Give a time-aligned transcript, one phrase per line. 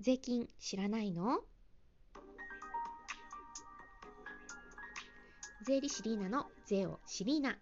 [0.00, 1.40] 税金知らないの？
[5.66, 7.58] 税理士リーナの税をシリーナ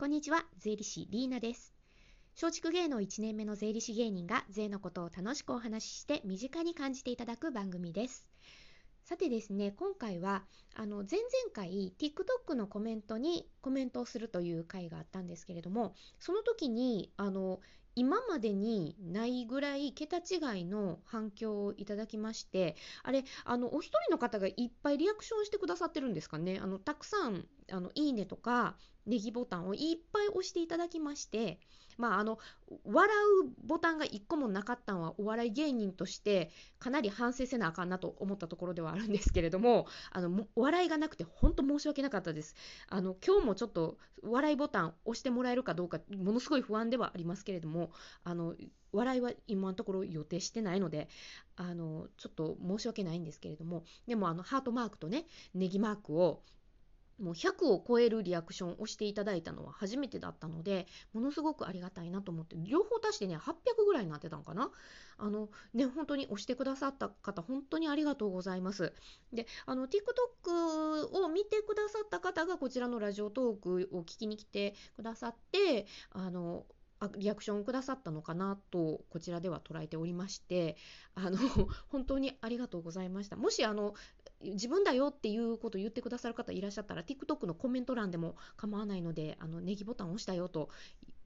[0.00, 1.72] こんにちは税理士リーナです。
[2.34, 8.26] 松竹芸能1年目の税理士芸人が税のことを楽しくお話しして身近に感じていただく番組です。
[9.04, 10.42] さてですね今回は
[10.74, 17.60] あの前々回 TikTok のコメントにコメントをするという回があったんですけれどもその時にあの
[17.94, 26.58] 今までにないぐらい桁違いの反響をいただきましてあれあのお一人の方がいっぱいリアクションしてくださってるんですかね。
[26.62, 31.58] あのたくさんあのいいねとかネギボタンをいっぱい押していただきまして
[31.98, 32.38] まああの
[32.84, 33.08] 笑
[33.44, 42.54] うボタンが1個もなかったのはお笑い芸人としてかなり反省せなあかんなと思ったところではあるんですけれどもあの笑いがなくて本当申し訳なかったです。
[42.88, 47.90] あの今日もちょっと笑いボタン押してもらえるかどうかものすごい不安ではありますけれども
[48.24, 48.54] あの
[48.92, 51.08] 笑いは今のところ予定してないので
[51.56, 56.42] あのちょっと申し訳ないんですけれどもでもあのハートマークとねネギマークを
[57.22, 64.70] もう100を超えるリアクションをしていただいたのは初めてだったのでものすごくありがたいなと思って両方足してね800ぐらいになってたのかな。
[65.18, 68.92] あのね本当に押してくださった方本当にありがとうございます。
[69.32, 76.66] であの TikTok を見てくださった方がこちらのラジオトークを聞きに来てくださってあの
[77.16, 80.76] リアクションをくださったのかなとこちらでは捉えておりまして
[81.14, 81.38] あの
[81.88, 83.36] 本当にありがとうございました。
[83.36, 83.94] もしあの
[84.42, 90.70] 自分だよっていうことを言ってくださる方いらっしゃったら TikTok のコメント欄でも構わないのであのネギボタンを押したよと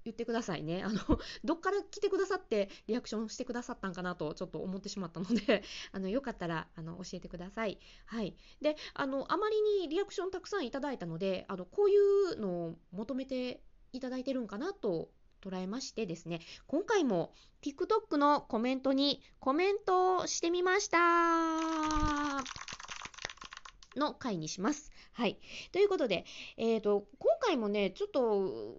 [0.07, 0.83] 言ってくださいね。
[0.85, 1.01] あの、
[1.45, 7.79] どっから来てくださってリアクションしてくださったんかなとちょっと思ってしまったので、 あの、よかったら、あの、教えてください。
[8.07, 8.37] はい。
[8.61, 15.11] で、あの、あまりにリアクションたくさんいただいたので、あの、こういうのを求めていただいてるんかなと
[15.43, 22.86] 捉えましてですね、今回も TikTok のコメントにコメントをしてみました。
[23.97, 24.91] の回にします。
[25.13, 25.39] はい。
[25.73, 26.25] ということで、
[26.57, 28.75] えっ、ー、と、今回もね、ちょっと、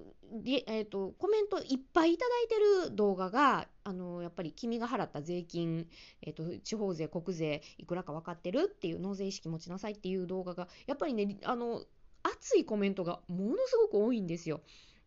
[0.46, 2.56] えっ、ー、と、コメントいっぱいいただいて
[2.90, 5.88] る動画が、あの、やっぱり君が払った税金、
[6.22, 11.84] えっ、ー、と、地方税、国税、いくらか分かってるっていう、納税意識持ちなさいっていう動画が、やっぱりね、あの、
[12.24, 14.62] 熱いコメントがものすごく多いんですよ。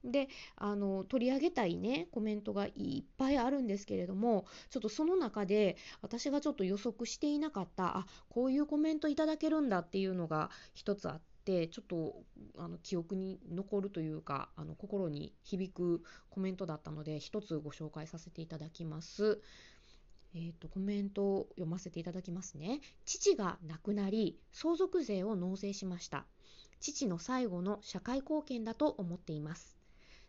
[0.04, 12.22] であの取り上げたいねコメントがいっぱいあるんですけれどもちょっとその中で私がちょっと予測していなかったあこういうコメントいただけるんだっていうのが一つあってちょっと
[12.56, 19.40] あの記憶に残るというかあの心に響くコメントだったので一つご紹介させていただきます。
[20.32, 22.80] えーと、コメントを読ませていただきますね。
[23.04, 26.24] 父が亡くなり相続税を納税しました。
[26.78, 29.79] 父の最後の社会貢献だと思っています。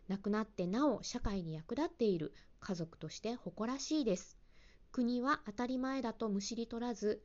[0.08, 4.38] 亡くなってなお社会に役立っている家族として誇らしいです。
[4.90, 7.22] 国は当たり前だとむしり取らず、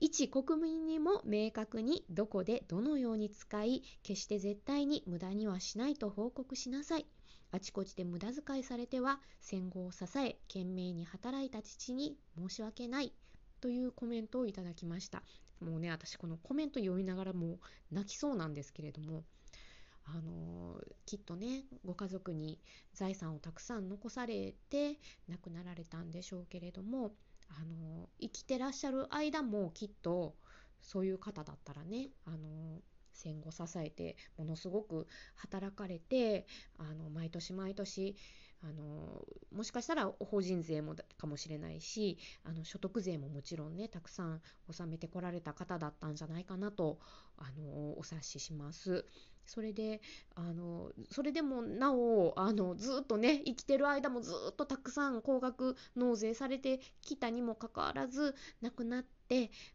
[0.00, 7.06] 一国民にも明確にどこでどのように使い、決して絶対に無駄にはしないと報告しなさい。
[7.54, 13.12] あちこちで無駄遣いされては戦後を支え懸命に働いた父に申し訳ない
[13.60, 15.22] というコメントをいただきました
[15.60, 17.58] もうね私このコメント読みながらもう
[17.92, 19.22] 泣きそうなんですけれども
[20.06, 22.58] あのきっとねご家族に
[22.92, 24.98] 財産をたくさん残されて
[25.28, 27.12] 亡くなられたんでしょうけれども
[27.48, 30.34] あの生きてらっしゃる間もきっと
[30.80, 32.80] そういう方だったらねあの
[33.12, 35.06] 戦後支えてものすごく
[35.36, 36.46] 働かれて
[36.78, 38.16] あの毎年毎年
[38.62, 46.98] あのもしかしたら法人税もかもしれないしあの所得税ももちろんねたくさん納めてこられた方だったんじゃないかなと
[47.36, 49.06] あのお察しします。
[49.46, 50.00] それで
[50.34, 59.23] あのそれでもなおあのずっとね生きてる間もずっとたくさん高額納税されてきたにもかかわらず亡くなって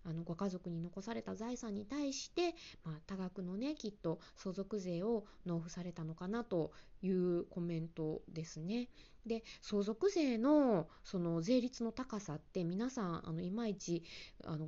[0.05, 6.71] あのご家族に残された財産に対して、まあ、多額のねきっと相続税を納付されたのかなと
[7.01, 8.89] いうコメントですね。
[9.25, 14.03] で相続税のその税率の高さって皆さんあのいまいち
[14.46, 14.67] あの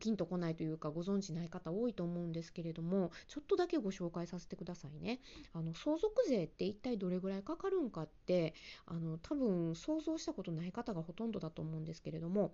[0.00, 5.20] ピンとこないというかご存じない方多いと思うんですけれどもちょっとだけご紹介させてくださいね。
[5.52, 8.54] あの相続税って一体どれぐらいかかるんかって
[8.86, 12.52] あの多分想像したことない方がほとんどだと思うんですけれども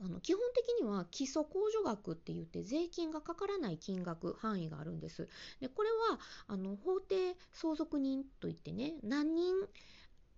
[0.00, 5.28] あの基本的には基礎控除額って言って税金がかからない金額範囲があるんです。
[5.60, 9.54] でこれはあの法定相続人といってね何人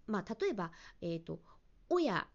[0.06, 1.40] まあ例えば、えーと、
[1.88, 2.26] 親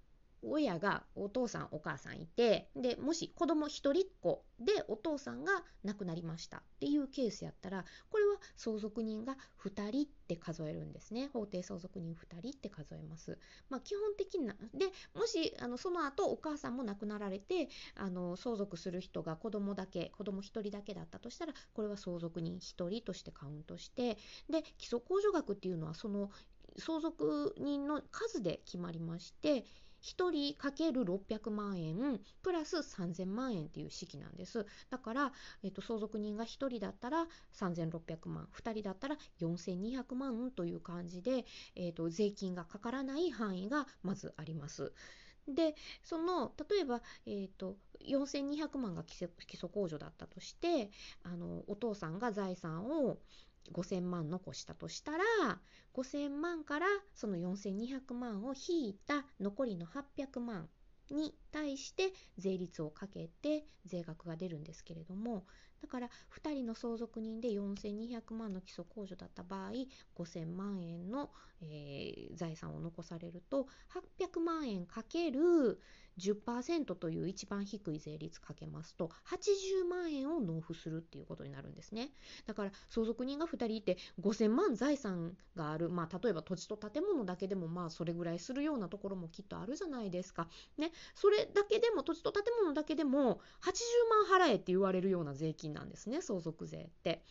[0.48, 13.38] 親がお父さんお母さんいてでもし子供一人っ子でお父さんが亡くなりましたっていうケースやったらこれは相続人が2人って数えるんですね法定相続人2人って数えます。
[13.70, 24.18] まあ、基本的なでもしあのその後お母さんも亡くなられてあの相続する人が子供だけ子供1人だけだったとしたらこれは相続人1人としてカウントして
[24.50, 26.30] で基礎控除額っていうのはその
[26.78, 29.66] 相続人の数で決まりまして
[30.06, 34.66] 1人かける600万円プラス3000万円っていう式なんです。
[34.92, 35.32] だから、
[35.64, 44.94] えっと、相続人が1人だったら3600万、2人だったら4200万という感じで、えっと、税金がかからない範囲がまずあります。
[45.48, 50.90] でその例えば、えーと、4200万が基礎基礎控除だったとして
[51.24, 53.20] あのお父さんが財産を
[53.74, 55.60] 5000万残したとしたら
[55.94, 60.70] 5000万からその4200万を引いた残りの800万
[61.12, 65.46] に対して税率をかけて税額が出るんですけれども
[65.82, 66.10] だから
[66.44, 69.72] 2人の相続人で4200万の基礎控除だった場合
[70.18, 71.30] 5000万円の、
[71.62, 73.68] えー、財産を残されると
[74.20, 75.80] 800万円かける
[76.18, 82.12] 10%という一番低い税率かけますと80万円を納付するっていうことになるんですね。
[82.46, 90.48] だから相続人が2人いて5000万財産があるまあ例えば土地と建物だけでもまあそれぐらいするようなところもきっとあるじゃないですか。
[90.78, 90.92] ね。
[91.16, 97.24] それだけでも土地と建物だけでも80万払えって言われるような税金なんですね相続税って。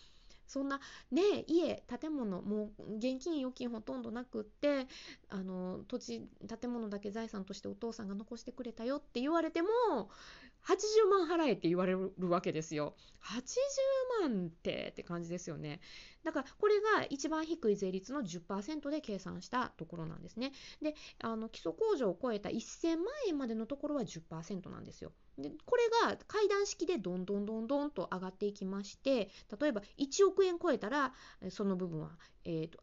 [0.54, 0.78] そんな
[1.10, 4.86] ね家建物もう現金預金ほとんどなくって
[5.28, 6.28] あの土地
[6.60, 9.68] 建物だけ財産としてお父さんが残してくれたよって言われても
[10.64, 12.94] 80万払えって言われるわけですよ。
[14.22, 15.80] 80万ってって感じですよね。
[16.24, 20.52] だからこれが一番低い税率の10%で計算したところなんですね。
[20.82, 25.12] で、あの基礎控除を超えた1000万円までのところは10%なんですよ。
[25.38, 29.30] でこれが階段式でどんどんどんどんと上がっていきまして
[29.60, 31.12] 例えば1億円超えたら
[31.50, 32.10] その部分は、
[32.44, 32.78] えーと、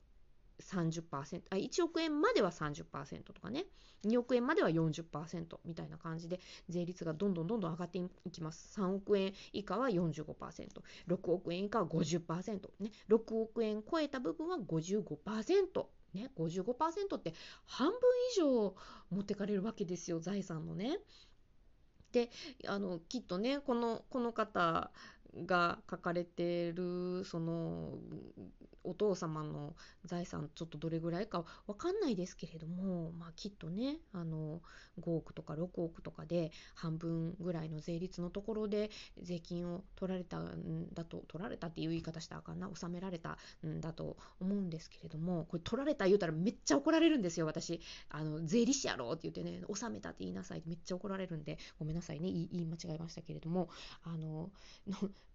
[0.61, 3.65] 30%あ1億円までは30%とかね。
[4.05, 8.79] 2億円までは40%みたいな感じで税率がどんどんどんどん上がっていきます。
[8.79, 12.91] 3億円以下は 45%6 億円以下は50%ね。
[13.09, 17.33] 6億円超えた部分は55%ね、55%って
[17.65, 17.97] 半分
[18.35, 18.75] 以上
[19.11, 20.99] 持ってかれるわけですよ財産のね。
[22.11, 22.29] で
[22.67, 24.91] あのきっとねこのこの方
[25.45, 27.89] が書かれてるその
[28.83, 29.75] お父様の
[30.05, 34.61] 財産ちょっとどれぐらいかわかんないですけれども、まあ、きっとねあの
[34.99, 38.89] 5億とか6億とかで半分ぐらいの税率のところで
[39.21, 47.81] 税金を取られたんだと取られたっていう言い方したらあかんな納められたんだと思うんですけれどもこれ取られた言うたらめっちゃ怒られるんですよ私。
[48.09, 53.69] あの税理士やろって言ってね納めたって言いなさいってめっちゃ怒られるんでごめんなさいね言い間違えましたけれども
[54.03, 54.49] あの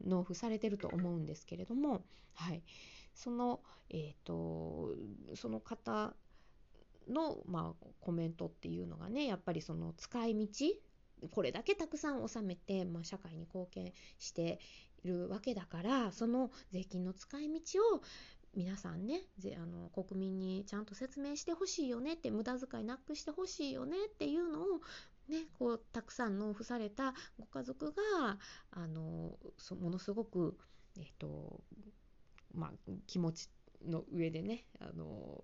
[0.05, 2.05] 納付されてると思うんですけれども
[2.35, 2.63] はい。
[3.15, 4.91] その、えーと、
[5.35, 6.15] その方
[7.09, 10.67] の、まあ、コメントっていうのがねやっぱりその使い道
[11.31, 14.61] これだけたくさん納めて、まあ、社会に貢献して
[15.03, 18.03] いるわけだからその税金の使い道を
[18.55, 19.21] 皆さんね
[19.57, 24.65] あの国民にちゃんと説明してほしいよねって無駄遣いなくしてほしいよねっていうのを
[25.29, 28.39] ね、こうたくさん納付されたご家族が
[28.71, 29.37] あの
[29.81, 30.57] ものすごく、
[30.99, 31.61] えっと、
[32.55, 33.49] まあ、気持ち
[33.87, 35.43] の上でねあの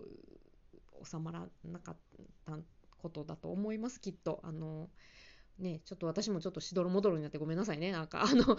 [1.04, 1.96] 収まらなかっ
[2.46, 2.58] た
[2.98, 4.40] ことだと思いますきっと。
[4.44, 4.88] あの
[5.58, 7.92] ね、ちょっと私もちょっとしどろもどろになってごめんなさいね。
[7.92, 8.56] なんか、あの、感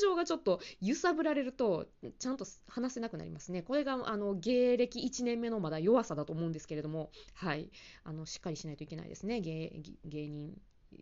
[0.00, 1.86] 情がちょっと揺さぶられると、
[2.18, 3.62] ちゃんと話せなくなりますね。
[3.62, 7.70] これが、あの、芸歴1年目のまだ弱さだと思うんですけれども、はい。
[8.04, 9.40] あの、しっかりしないといけないですね。
[9.40, 10.60] 芸芸人、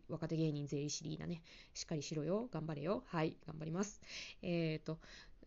[0.09, 1.43] 若手芸人税理士リーナね。
[1.75, 2.49] しっかりしろよ。
[2.53, 3.03] 頑張れよ。
[3.07, 3.37] はい。
[3.47, 4.01] 頑張ります。
[4.43, 4.99] えっ、ー、と、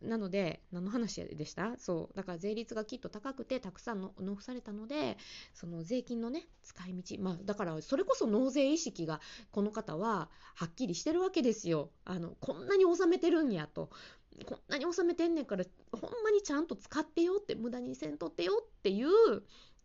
[0.01, 1.77] なので、何の話でした？
[1.77, 2.17] そう。
[2.17, 5.17] だから税率がきっと高くて、たくさんの納付されたので、
[5.53, 7.15] その税金のね、使い道。
[7.19, 9.21] まあ、だから、それこそ納税意識が、
[9.51, 11.89] この方は、はっきりしてるわけですよ。
[12.05, 13.89] あの、こんなに納めてるんやと。
[14.45, 19.07] こんなに納めてんねんから、ほんまにちゃんと使ってよって、無駄にせんとってよっていう、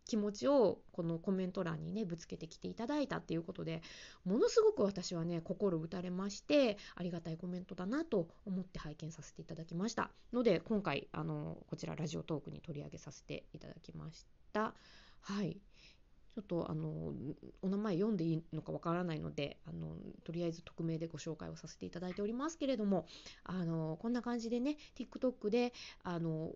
[0.09, 3.83] 気持ちをこのコメント欄にねぶつけてきていただいたっていうことで
[4.25, 10.09] ものすごく私はね心打たれましてありがたいコメントだなと思って拝見させていただきました。
[10.33, 14.73] ので今回あのこちらラジオトークに取り上げさせていただきました。
[15.21, 15.61] はい。
[16.35, 17.13] ちょっとあの
[17.61, 23.05] お名前読んでいいのかわからないのであのとりあえず匿名でご紹介をさせていただいておりますけれども
[23.43, 25.73] あのこんな感じでね TikTok で
[26.03, 26.51] あの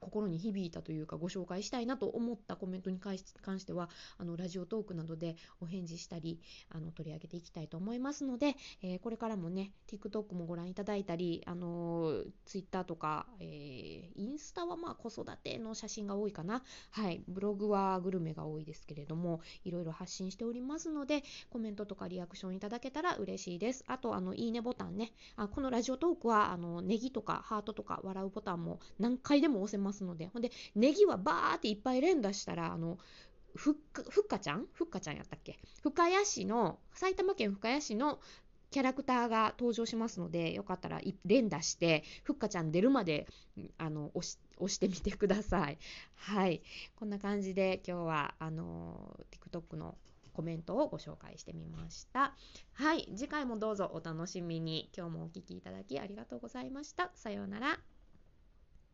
[0.00, 3.88] 心に響いたというかご紹介したいなと思ったコメントに関しては
[4.18, 6.40] あのラジオトークなどでお返事したり
[6.70, 23.84] あの取り上げていきたいと思いますので、えー、これからもね TikTok もご覧いただいたり、あのー、Twitter とか、えー、インスタはまあ子育ての写真が多いかな、はい、ブログはグルメが多いですけれどもいろいろ発信しておりますのでコメントとかリアクションいただけたら嬉しいです。
[23.86, 25.12] あとあのいいねボタンね。
[25.36, 32.98] あこのラジオトークはあのネギとかハートとか笑うボタンも何回でも押せますますのでほんでネギはバーっていっぱい連打したらあの
[33.54, 34.66] ふっかふっかちゃん？
[34.72, 35.58] ふっかちゃんやったっけ？
[35.82, 38.20] 深谷市の埼玉県深谷市の
[38.70, 43.26] キャラクターが登場しますのでよかったら連打してふっかちゃん出るまで
[43.78, 45.78] あの押し押してみてください。
[46.14, 46.62] はい。
[46.94, 49.96] こんな感じで今日はあの TikTok の
[50.34, 52.34] コメントをご紹介してみました。
[52.74, 53.08] はい。
[53.16, 54.90] 次回もどうぞお楽しみに。
[54.96, 57.10] 今日もお聴きいただきありがとうございました。
[57.14, 57.97] さようなら。